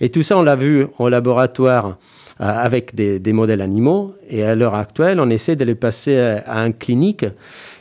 [0.00, 1.92] Et tout ça, on l'a vu au laboratoire euh,
[2.38, 4.14] avec des, modèles animaux.
[4.28, 7.26] Et à l'heure actuelle, on essaie de les passer à, un clinique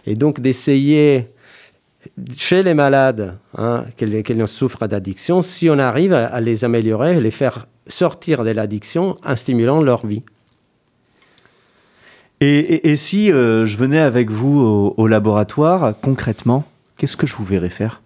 [0.05, 1.27] et donc d'essayer
[2.37, 4.07] chez les malades hein, qui,
[4.45, 9.81] souffrent d'addiction, si on arrive à, les améliorer, les faire sortir de l'addiction en stimulant
[9.81, 10.23] leur vie.
[12.39, 16.65] Et, si euh, je venais avec vous au laboratoire, concrètement,
[16.97, 18.01] qu'est-ce que je vous verrais faire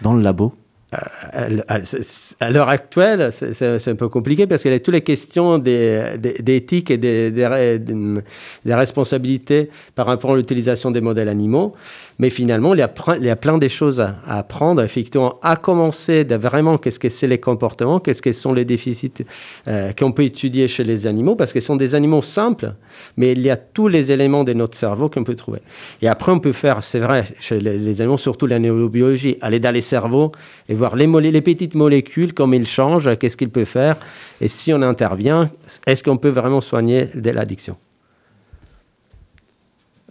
[0.00, 0.54] dans le labo?
[0.90, 6.90] À l'heure actuelle, c'est un peu compliqué parce qu'il y a toutes les questions d'éthique
[6.90, 11.74] et des, des, responsabilités par rapport à l'utilisation des modèles animaux.
[12.18, 16.76] Mais finalement, il y a, plein de choses à, apprendre, effectivement, à commencer de vraiment
[16.76, 19.24] qu'est-ce que c'est les comportements, qu'est-ce que sont les déficits
[19.68, 22.72] euh, qu'on peut étudier chez les animaux, parce ce sont des animaux simples,
[23.16, 25.60] mais il y a tous les éléments de notre cerveau qu'on peut trouver.
[26.02, 29.72] Et après, on peut faire, c'est vrai, chez les, animaux, surtout la neurobiologie, aller dans
[29.72, 30.32] les cerveaux
[30.68, 33.96] et voir les, petites molécules, comment ils changent, qu'est-ce qu'ils peuvent faire,
[34.40, 35.50] et si on intervient,
[35.86, 37.76] est-ce qu'on peut vraiment soigner l'addiction?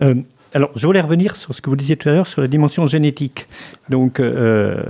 [0.01, 0.15] Euh,
[0.53, 2.87] alors, je voulais revenir sur ce que vous disiez tout à l'heure sur la dimension
[2.87, 3.47] génétique.
[3.89, 4.81] Donc, euh,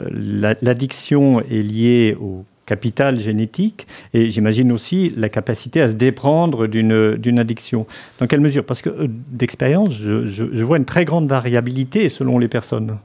[0.61, 7.39] l'addiction est liée au capital génétique et j'imagine aussi la capacité à se déprendre d'une
[7.39, 7.87] addiction.
[8.19, 8.63] Dans quelle mesure?
[8.63, 12.97] Parce que euh, d'expérience, je, vois une très grande variabilité selon les personnes.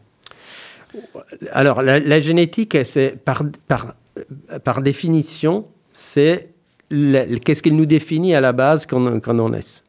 [1.53, 6.49] Alors, la, génétique, c'est par, définition, c'est
[6.91, 9.83] qu'est-ce qui nous définit à la base quand, quand on est.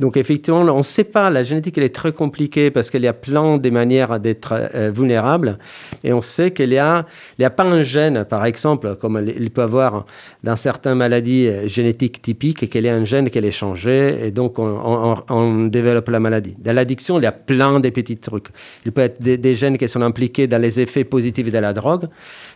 [0.00, 3.08] Donc effectivement, on ne sait pas, la génétique elle est très compliquée parce qu'il y
[3.08, 5.58] a plein de manières d'être euh, vulnérable
[6.04, 7.04] et on sait qu'il n'y a,
[7.42, 10.06] a pas un gène, par exemple, comme il peut avoir
[10.44, 14.26] dans certaines maladies euh, génétiques typiques, et qu'il y a un gène qui est changé
[14.26, 16.54] et donc on, développe la maladie.
[16.58, 18.48] Dans l'addiction, il y a plein de petits trucs.
[18.86, 22.06] Il peut être des, gènes qui sont impliqués dans les effets positifs de la drogue,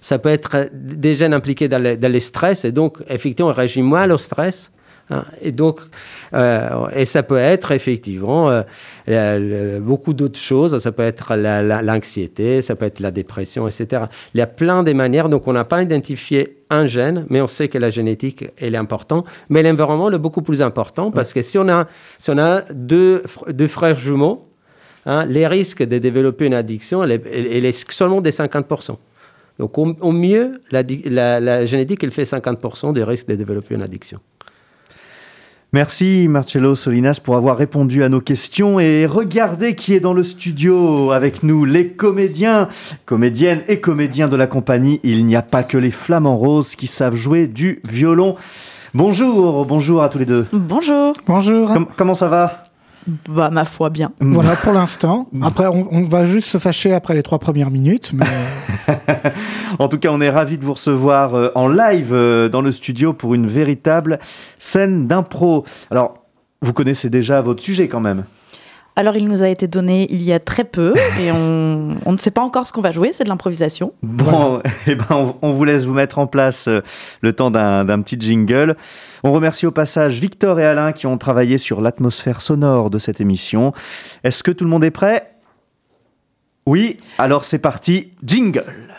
[0.01, 4.09] ça peut être des gènes impliqués dans les stress et donc effectivement on réagit moins
[4.11, 4.71] au stress
[5.13, 5.25] Hein.
[5.41, 5.81] Et donc,
[6.35, 8.63] euh, et ça peut être effectivement
[9.09, 10.79] euh, beaucoup d'autres choses.
[10.79, 14.05] Ça peut être l'anxiété, ça peut être la dépression, etc.
[14.35, 15.29] Il y a plein de manières.
[15.29, 18.79] Donc, on n'a pas identifié un gène, mais on sait que la génétique elle est
[18.79, 19.27] importante.
[19.51, 21.87] Mais l'environnement est beaucoup plus important parce que si on a,
[22.19, 24.49] si on a deux, deux frères jumeaux,
[25.05, 28.97] hein, les risques de développer une addiction, elle est, seulement des 50%.
[29.59, 30.83] Donc, au, mieux, la,
[31.41, 34.19] la, génétique, elle fait 50% des risques de développer une addiction.
[35.75, 40.23] Merci Marcello Solinas pour avoir répondu à nos questions et regardez qui est dans le
[40.23, 42.69] studio avec nous, les comédiens,
[43.07, 45.01] comédiennes et comédiens de la compagnie.
[45.03, 48.37] Il n'y a pas que les flamants roses qui savent jouer du violon.
[48.93, 50.47] Bonjour, bonjour à tous les deux.
[50.53, 51.15] Bonjour.
[51.27, 51.73] Bonjour.
[51.97, 52.62] comment ça va?
[53.29, 54.13] Bah, ma foi, bien.
[54.21, 55.29] Voilà pour l'instant.
[55.43, 58.13] Après, on, va juste se fâcher après les trois premières minutes.
[59.79, 62.73] en tout cas, on est ravis de vous recevoir euh, en live euh, dans le
[62.73, 64.19] studio pour une véritable
[64.59, 65.65] scène d'impro.
[65.91, 66.15] Alors,
[66.61, 68.25] vous connaissez déjà votre sujet quand même
[68.95, 72.31] alors, il nous a été donné il y a très peu et on, ne sait
[72.31, 73.95] pas encore ce qu'on va jouer, c'est de l'improvisation.
[74.03, 76.83] Bon, eh ben, on, vous laisse vous mettre en place euh,
[77.23, 78.77] le temps d'un petit jingle.
[79.25, 83.21] On remercie au passage Victor et Alain qui ont travaillé sur l'atmosphère sonore de cette
[83.21, 83.73] émission.
[84.25, 85.31] Est-ce que tout le monde est prêt?
[86.67, 88.93] Oui, alors c'est parti, jingle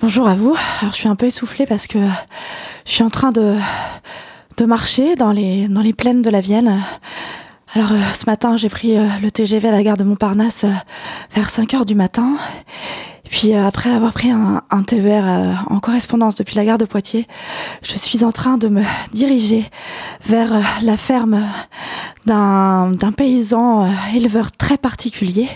[0.00, 0.54] Bonjour à vous.
[0.80, 1.98] Alors, je suis un peu essoufflée parce que
[2.84, 3.56] je suis en train de,
[4.56, 6.80] de marcher dans les, dans les plaines de la Vienne.
[7.74, 10.72] Alors, euh, ce matin, j'ai pris euh, le TGV à la gare de Montparnasse euh,
[11.34, 12.36] vers 5 heures du matin.
[13.28, 16.78] Et puis, euh, après avoir pris un, un TER euh, en correspondance depuis la gare
[16.78, 17.26] de Poitiers,
[17.82, 19.68] je suis en train de me diriger
[20.24, 21.44] vers euh, la ferme
[22.24, 25.46] d'un paysan éleveur très particulier.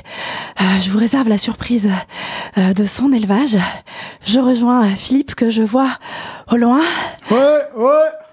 [0.81, 1.91] Je vous réserve la surprise
[2.57, 3.59] de son élevage.
[4.25, 5.89] Je rejoins Philippe que je vois
[6.51, 6.81] au loin.
[7.31, 7.89] Ouais, ouais.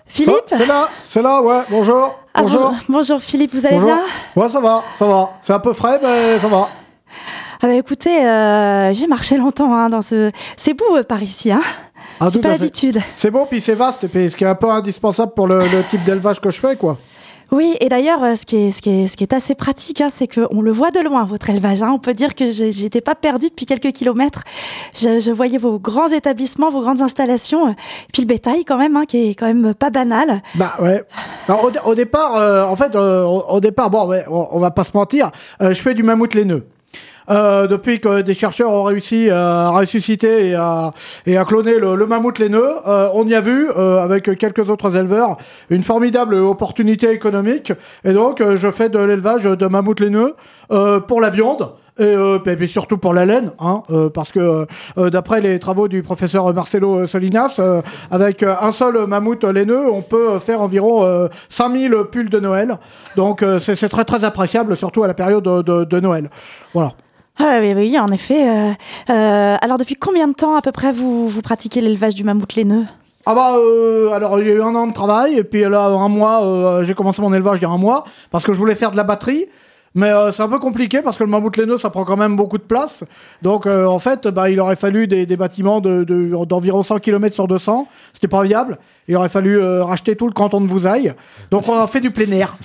[0.07, 1.61] Philippe Oh, C'est là, c'est là, ouais.
[1.69, 2.17] Bonjour.
[2.33, 2.73] Ah, bonjour.
[2.87, 3.93] bonjour Philippe, vous allez Bonjour.
[3.93, 4.03] bien?
[4.43, 5.31] Ouais, ça va, ça va.
[5.41, 6.69] C'est un peu frais, mais ça va.
[7.61, 10.31] Ah bah écoutez, euh, j'ai marché longtemps hein, dans ce...
[10.55, 11.61] C'est beau euh, par ici, hein
[12.21, 12.99] Ah, J'ai pas l'habitude.
[13.15, 15.83] C'est bon, puis c'est vaste, puis ce qui est un peu indispensable pour le, le
[15.89, 16.97] type d'élevage que je fais, quoi.
[17.51, 19.99] Oui, et d'ailleurs, euh, ce qui est, ce qui est, ce qui est assez pratique,
[20.01, 21.81] hein, c'est qu'on le voit de loin, votre élevage.
[21.83, 21.89] Hein.
[21.91, 24.43] On peut dire que je- j'étais pas perdue depuis quelques kilomètres.
[24.95, 27.75] Je, je voyais vos grands établissements, vos grandes installations, et
[28.13, 30.41] puis le bétail quand même, hein, qui est quand même pas banal.
[30.55, 31.03] Bah ouais.
[31.47, 34.47] Alors, au, dé- au départ, euh, en fait, euh, au, au départ, bon, ouais, on,
[34.51, 35.31] on va pas se mentir,
[35.63, 36.65] euh, je fais du mammouth laineux.
[37.31, 40.91] Euh, depuis que des chercheurs ont réussi à ressusciter et à,
[41.25, 44.69] et à cloner le, le mammouth laineux, euh, on y a vu, euh, avec quelques
[44.69, 45.37] autres éleveurs,
[45.69, 47.71] une formidable opportunité économique.
[48.03, 50.35] Et donc, euh, je fais de l'élevage de mammouth laineux
[50.71, 51.71] euh, pour la viande.
[51.99, 54.65] Et, euh, et puis surtout pour la laine, hein, euh, parce que
[54.97, 59.85] euh, d'après les travaux du professeur Marcelo Solinas, euh, avec euh, un seul mammouth laineux,
[59.91, 62.79] on peut euh, faire environ euh, 5000 pulls de Noël.
[63.17, 66.29] Donc euh, c'est très très appréciable, surtout à la période de, de- de Noël.
[66.73, 66.93] Voilà.
[67.41, 68.49] Ah oui, oui, en effet.
[68.49, 68.71] euh,
[69.09, 72.85] euh, alors depuis combien de temps à peu près vous, pratiquez l'élevage du mammouth laineux?
[73.25, 76.43] Ah bah euh, alors j'ai eu un an de travail et puis là un mois
[76.43, 78.91] euh, j'ai commencé mon élevage il y a un mois parce que je voulais faire
[78.91, 79.45] de la batterie
[79.93, 82.57] mais c'est un peu compliqué parce que le mammouth laineux ça prend quand même beaucoup
[82.57, 83.03] de place.
[83.41, 87.47] Donc en fait bah, il aurait fallu des, bâtiments de- de- d'environ 100 km sur
[87.47, 88.79] 200 c'était pas viable.
[89.07, 91.13] Il aurait fallu racheter tout le canton de Vousailles
[91.51, 92.57] donc on a fait du plein air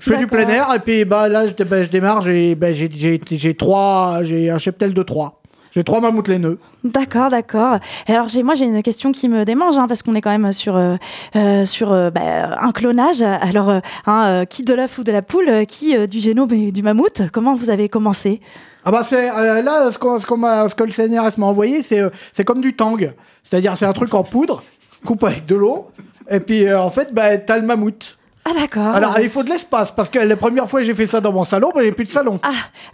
[0.00, 2.72] je fais du plein air et puis bah là je, bah, je démarre j'ai bah,
[2.72, 5.40] j'ai trois j'ai un cheptel de trois
[5.74, 7.78] j'ai trois mammouths laineux D'accord, d'accord.
[8.06, 10.52] Alors j'ai, moi j'ai une question qui me démange hein, parce qu'on est quand même
[10.52, 10.96] sur euh,
[11.34, 13.22] euh, sur euh, bah, un clonage.
[13.22, 16.82] Alors euh, hein, qui de l'œuf ou de la poule, qui du génome et du
[16.82, 18.40] mammouth Comment vous avez commencé?
[18.84, 19.28] Ah bah c'est
[19.62, 22.02] là ce, qu'on- ce, ce que le CNRS m'a envoyé c'est
[22.34, 22.98] c'est comme du tang,
[23.42, 24.62] c'est-à-dire c'est un truc en poudre,
[25.06, 25.86] coupe avec de l'eau
[26.28, 28.18] et puis en fait bah t'as le mammouth.
[28.44, 28.94] Ah d'accord.
[28.96, 31.30] Alors il faut de l'espace parce que la première fois que j'ai fait ça dans
[31.32, 32.40] mon salon, bah, j'ai plus de salon.
[32.42, 32.48] Ah,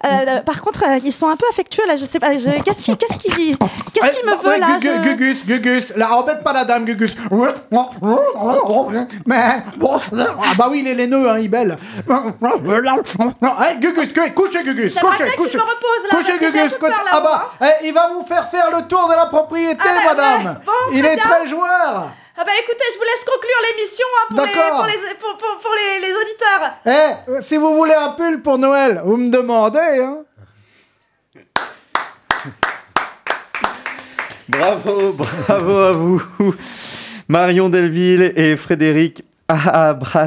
[0.05, 1.97] euh, euh, par contre, euh, ils sont un peu affectueux là.
[1.97, 2.35] Je sais pas.
[2.37, 3.57] je- Qu'est-ce qui, qu'est-ce qui,
[3.95, 7.15] qu'est-ce qu'il me ouais, veut là je- Gugus, Gugus, là embête pas la dame Gugus.
[9.27, 9.39] Mais
[9.77, 11.79] bon, ah bah oui il est laineux hein, il belle.
[12.09, 15.57] Eh, Gugus, couchez Gugus, couchez, couchez.
[15.57, 17.51] me repose, là, Couchez parce que Gugus, peu peur, couchez- là, Ah bah,
[17.83, 20.61] eh, il va vous faire faire le tour de la propriété, Ah, madame.
[20.65, 21.25] bon, il est bien.
[21.25, 22.11] très joueur.
[22.41, 25.59] Ah bah écoutez, je vous laisse conclure l'émission hein, pour, les, pour, les, pour, pour-
[25.61, 26.63] pour les, les auditeurs.
[26.87, 30.19] Eh, si vous voulez un pull pour Noël, vous me demandez, hein.
[34.49, 36.23] Bravo, bravo à vous.
[37.29, 40.27] Marion Delville et Frédéric Abra...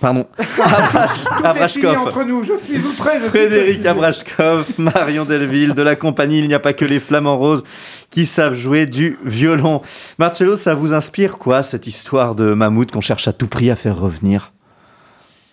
[0.00, 0.26] Pardon.
[1.44, 1.98] Abrashkov.
[1.98, 3.84] entre nous, je suis outré, je Frédéric.
[3.84, 7.64] Abrashkov, Marion Delville de la compagnie Il n'y a pas que les flamants roses
[8.10, 9.82] qui savent jouer du violon.
[10.18, 13.76] Marcello, ça vous inspire quoi cette histoire de mammouth qu'on cherche à tout prix à
[13.76, 14.52] faire revenir?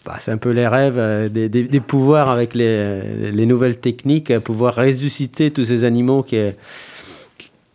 [0.05, 4.39] Bah, c'est un peu les rêves euh, des, pouvoirs avec les, les nouvelles techniques, à
[4.39, 6.37] pouvoir ressusciter tous ces animaux qui,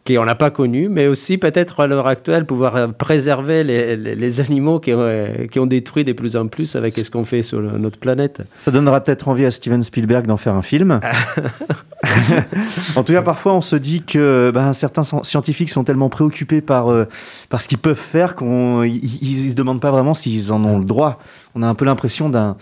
[0.06, 4.14] qu'on n'a pas connus, mais aussi peut-être à l'heure actuelle pouvoir euh, préserver les, les-
[4.16, 7.24] les animaux qui, ont, euh, qui ont détruit de plus en plus avec ce qu'on
[7.24, 8.40] fait sur le- notre planète.
[8.60, 11.00] Ça donnera peut-être envie à Steven Spielberg d'en faire un film.
[12.96, 16.60] en tout cas, parfois, on se dit que ben, certains sci- scientifiques sont tellement préoccupés
[16.60, 17.06] par, euh,
[17.48, 20.84] par ce qu'ils peuvent faire qu'ils ne se demandent pas vraiment s'ils en ont le
[20.84, 21.20] droit.
[21.54, 22.56] On a un peu l'impression d'un-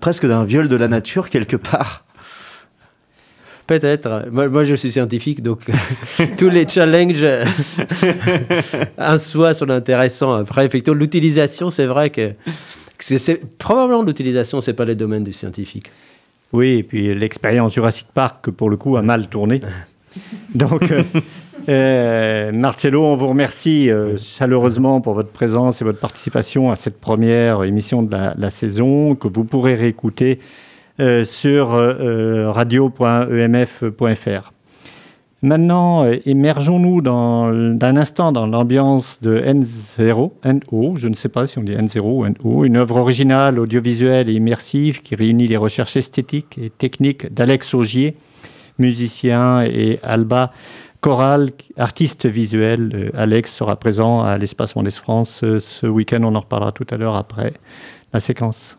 [0.00, 2.04] presque d'un viol de la nature quelque part.
[3.68, 4.24] Peut-être.
[4.32, 5.60] Moi, moi, je suis scientifique, donc
[6.38, 7.44] tous les challenges euh,
[8.98, 10.34] en soi sont intéressants.
[10.34, 15.22] Après, effectivement, l'utilisation, c'est vrai que, que c'est, c'est- probablement l'utilisation, c'est pas le domaine
[15.22, 15.90] du scientifique.
[16.52, 19.60] Oui, et puis l'expérience Jurassic Park, pour le coup, a mal tourné.
[20.54, 21.02] Donc, euh,
[21.68, 26.98] euh, Marcello, on vous remercie euh, chaleureusement pour votre présence et votre participation à cette
[26.98, 30.38] première émission de la, la saison, que vous pourrez réécouter
[31.24, 34.52] sur euh, radio.emf.fr.
[35.40, 41.58] Maintenant, euh, émergeons-nous d'un instant dans l'ambiance de N0, NO, je ne sais pas si
[41.58, 45.96] on dit N0 ou NO, une œuvre originale, audiovisuelle et immersive qui réunit les recherches
[45.96, 48.16] esthétiques et techniques d'Alex Augier,
[48.80, 50.50] musicien, et Alba
[51.00, 53.12] chorale, artiste visuel.
[53.16, 56.24] Alex sera présent à l'Espace Mondes France ce week-end.
[56.24, 57.52] On en reparlera tout à l'heure après
[58.12, 58.77] la séquence.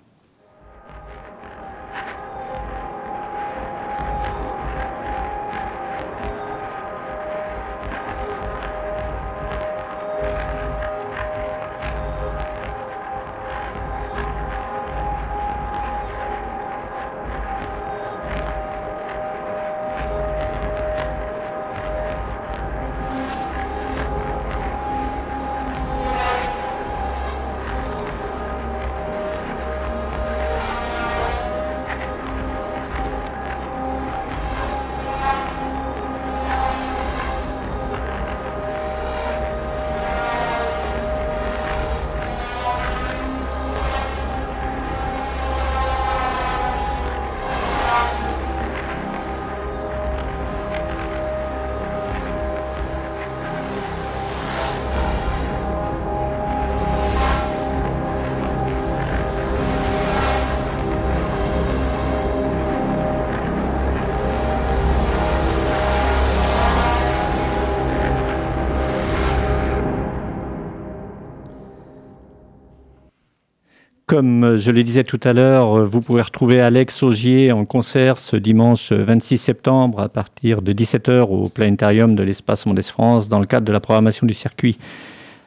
[74.20, 78.36] Comme je le disais tout à l'heure, vous pouvez retrouver Alex Augier en concert ce
[78.36, 83.46] dimanche 26 septembre à partir de 17h au planétarium de l'Espace Mondes France dans le
[83.46, 84.78] cadre de la programmation du circuit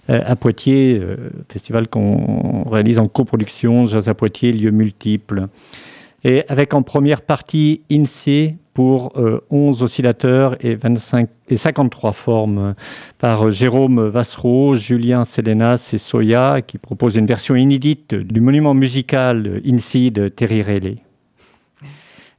[0.09, 1.17] euh, à Poitiers, euh,
[1.51, 5.49] festival qu'on réalise en coproduction, Jazz à Poitiers, lieux multiples.
[6.25, 9.13] Et avec en première partie INSEE, pour
[9.51, 12.75] 11 euh, oscillateurs et, 25, et 53 formes
[13.19, 19.61] par Jérôme Vassereau, Julien Sélénas et Soya, qui propose une version inédite du monument musical
[19.65, 20.97] INSI de Terry Riley.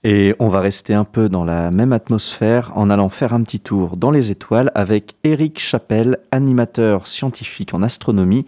[0.06, 3.62] Et on va rester un peu dans la même atmosphère en allant faire un petit
[3.62, 8.46] tour dans les étoiles avec Éric Chapelle, animateur scientifique en astronomie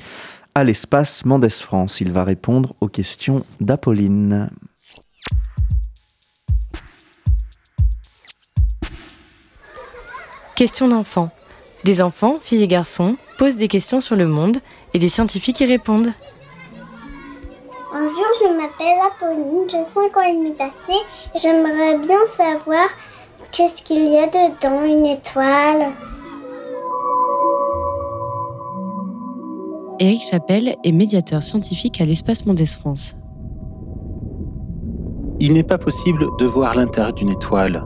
[0.53, 2.01] à l'espace Mendes France.
[2.01, 4.49] Il va répondre aux questions d'Apolline.
[10.55, 11.31] Questions d'enfants.
[11.83, 14.59] Des enfants, filles et garçons, posent des questions sur le monde
[14.93, 16.13] et des scientifiques y répondent.
[17.91, 20.93] Bonjour, je m'appelle Apolline, j'ai 5 ans et demi passé
[21.33, 22.87] et j'aimerais bien savoir
[23.51, 25.91] qu'est-ce qu'il y a dedans, une étoile.
[29.99, 33.17] Éric Chapelle est médiateur scientifique à l'Espace Mondes France.
[35.41, 37.83] Il n'est pas possible de voir l'intérieur d'une étoile.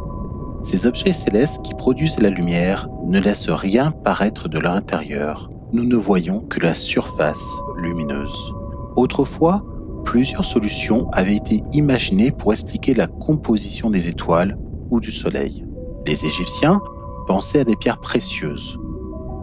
[0.64, 5.50] Ces objets célestes qui produisent la lumière ne laissent rien paraître de leur intérieur.
[5.72, 8.54] Nous ne voyons que la surface lumineuse.
[8.96, 9.64] Autrefois,
[10.04, 14.58] plusieurs solutions avaient été imaginées pour expliquer la composition des étoiles
[14.90, 15.66] ou du Soleil.
[16.06, 16.82] Les Égyptiens
[17.26, 18.78] pensaient à des pierres précieuses.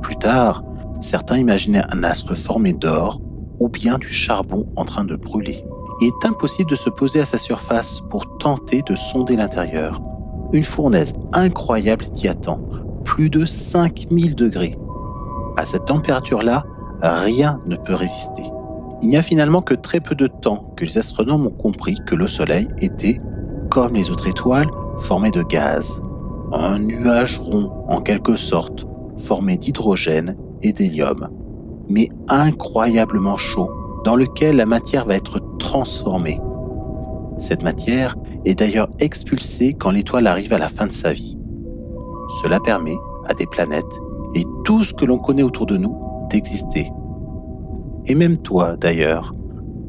[0.03, 0.65] Plus tard,
[1.01, 3.21] certains imaginaient un astre formé d'or
[3.59, 5.65] ou bien du charbon en train de brûler.
[6.03, 10.03] Il est impossible de se poser à sa surface pour tenter de sonder l'intérieur
[10.53, 12.61] une fournaise incroyable t'y attend,
[13.05, 14.77] plus de 5000 degrés.
[15.57, 16.65] À cette température-là,
[17.03, 18.43] rien ne peut résister.
[19.03, 22.15] Il n'y a finalement que très peu de temps que les astronomes ont compris que
[22.15, 23.21] le Soleil était,
[23.71, 26.01] comme les autres étoiles, formé de gaz.
[26.53, 28.87] Un nuage rond, en quelque sorte,
[29.19, 31.29] formé d'hydrogène et d'hélium,
[31.89, 33.71] mais incroyablement chaud,
[34.05, 36.41] dans lequel la matière va être transformée.
[37.39, 38.17] Cette matière
[38.47, 41.37] est d'ailleurs expulsée quand l'étoile arrive à la fin de sa vie.
[42.43, 43.85] Cela permet à des planètes
[44.35, 45.97] et tout ce que l'on connaît autour de nous
[46.31, 46.91] d'exister.
[48.07, 49.35] Et même toi, d'ailleurs,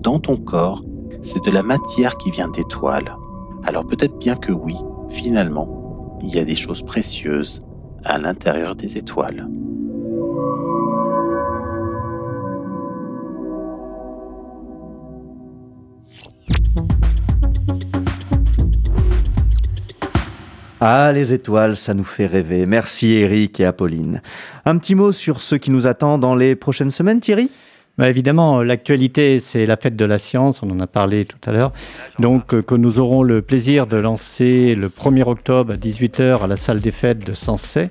[0.01, 0.83] dans ton corps,
[1.21, 3.15] c'est de la matière qui vient d'étoiles.
[3.63, 4.75] Alors peut-être bien que oui,
[5.09, 7.63] finalement, il y a des choses précieuses
[8.03, 9.47] à l'intérieur des étoiles.
[20.79, 22.67] Ah, les étoiles, ça nous fait rêver.
[22.67, 24.21] Merci Eric et Apolline.
[24.65, 27.49] Un petit mot sur ce qui nous attend dans les prochaines semaines, Thierry?
[27.97, 31.51] Bah évidemment, l'actualité, c'est la fête de la science, on en a parlé tout à
[31.51, 31.71] l'heure.
[32.19, 36.47] Donc, euh, que nous aurons le plaisir de lancer le 1er octobre à 18h à
[36.47, 37.89] la salle des fêtes de Sensé.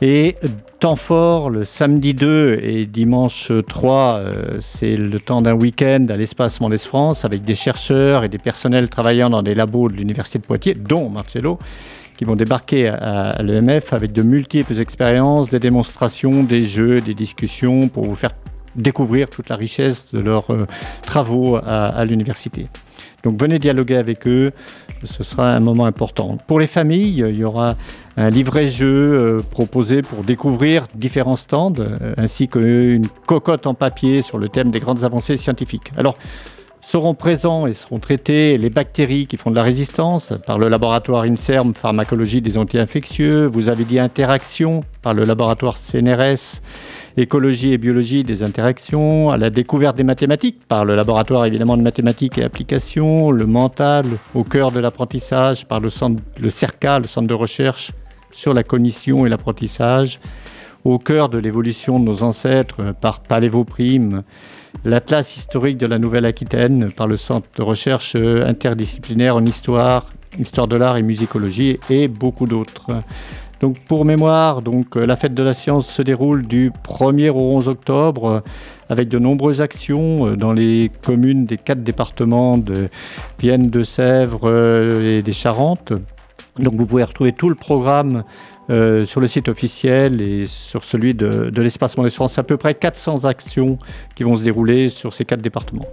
[0.00, 0.36] Et
[0.78, 6.16] temps fort, le samedi 2 et dimanche 3, euh, c'est le temps d'un week-end à
[6.16, 10.38] l'espace Mondes France avec des chercheurs et des personnels travaillant dans des labos de l'Université
[10.38, 11.58] de Poitiers, dont Marcello,
[12.16, 17.88] qui vont débarquer à, l'EMF avec de multiples expériences, des démonstrations, des jeux, des discussions
[17.88, 18.32] pour vous faire
[18.76, 20.66] découvrir toute la richesse de leurs euh,
[21.02, 22.68] travaux à l'université.
[23.28, 24.52] Donc venez dialoguer avec eux,
[25.04, 26.38] ce sera un moment important.
[26.46, 27.76] Pour les familles, il y aura
[28.16, 31.74] un livret-jeu proposé pour découvrir différents stands,
[32.16, 35.92] ainsi qu'une cocotte en papier sur le thème des grandes avancées scientifiques.
[35.98, 36.16] Alors,
[36.80, 41.24] seront présents et seront traités les bactéries qui font de la résistance par le laboratoire
[41.24, 43.44] INSERM pharmacologie des anti-infectieux.
[43.44, 46.62] Vous avez dit interaction par le laboratoire CNRS
[47.18, 51.82] écologie et biologie des interactions, à la découverte des mathématiques par le laboratoire évidemment de
[51.82, 57.06] mathématiques et applications, le mental au cœur de l'apprentissage par le, centre, le CERCA, le
[57.06, 57.92] centre de recherche
[58.30, 60.20] sur la cognition et l'apprentissage,
[60.84, 64.22] au cœur de l'évolution de nos ancêtres par Palévoprime,
[64.84, 70.06] l'Atlas historique de la Nouvelle-Aquitaine par le Centre de recherche interdisciplinaire en histoire,
[70.38, 72.92] histoire de l'art et musicologie et beaucoup d'autres.
[73.60, 77.68] Donc pour mémoire, donc, la fête de la science se déroule du 1er au 11
[77.68, 78.42] octobre
[78.88, 82.88] avec de nombreuses actions dans les communes des quatre départements de
[83.40, 85.92] Vienne, de Sèvres et des Charentes.
[86.58, 88.24] Donc vous pouvez retrouver tout le programme
[88.70, 92.38] euh, sur le site officiel et sur celui de, de l'espace Mondes France.
[92.38, 93.78] À peu près 400 actions
[94.14, 95.86] qui vont se dérouler sur ces quatre départements.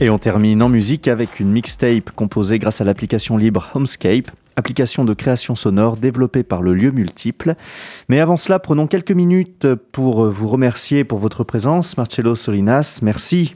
[0.00, 5.04] Et on termine en musique avec une mixtape composée grâce à l'application libre Homescape, application
[5.04, 7.54] de création sonore développée par le lieu multiple.
[8.08, 11.96] Mais avant cela, prenons quelques minutes pour vous remercier pour votre présence.
[11.96, 13.54] Marcello Solinas, merci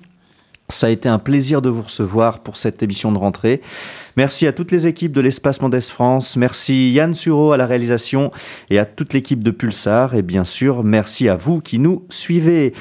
[0.68, 3.60] ça a été un plaisir de vous recevoir pour cette émission de rentrée.
[4.16, 6.36] Merci à toutes les équipes de l'Espace Mendes France.
[6.36, 8.32] Merci Yann Sureau à la réalisation
[8.70, 10.14] et à toute l'équipe de Pulsar.
[10.14, 12.72] Et bien sûr, merci à vous qui nous suivez.